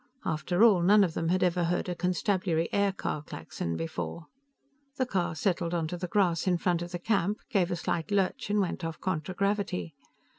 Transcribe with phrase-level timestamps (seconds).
[0.25, 4.25] After all, none of them had ever heard a Constabulary aircar klaxon before.
[4.95, 8.49] The car settled onto the grass in front of the camp, gave a slight lurch
[8.49, 9.93] and went off contragravity.